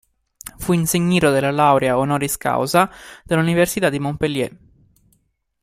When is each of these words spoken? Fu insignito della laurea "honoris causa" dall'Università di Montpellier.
Fu 0.57 0.73
insignito 0.73 1.29
della 1.29 1.51
laurea 1.51 1.95
"honoris 1.95 2.35
causa" 2.35 2.89
dall'Università 3.23 3.87
di 3.91 3.99
Montpellier. 3.99 4.57